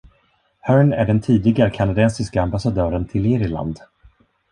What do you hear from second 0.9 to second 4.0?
är den tidigare kanadensiska ambassadören till Irland.